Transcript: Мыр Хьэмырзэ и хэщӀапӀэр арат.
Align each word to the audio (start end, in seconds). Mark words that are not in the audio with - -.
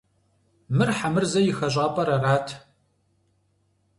Мыр 0.75 0.89
Хьэмырзэ 0.97 1.39
и 1.49 1.51
хэщӀапӀэр 1.57 2.09
арат. 2.15 2.47